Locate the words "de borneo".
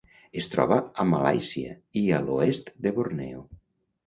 2.87-3.45